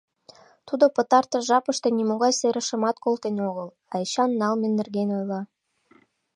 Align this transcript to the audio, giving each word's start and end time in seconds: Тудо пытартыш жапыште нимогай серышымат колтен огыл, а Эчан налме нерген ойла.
Тудо 0.67 0.85
пытартыш 0.95 1.43
жапыште 1.49 1.87
нимогай 1.97 2.33
серышымат 2.39 2.97
колтен 3.03 3.37
огыл, 3.49 3.69
а 3.91 3.93
Эчан 4.03 4.31
налме 4.41 4.67
нерген 4.77 5.09
ойла. 5.17 5.41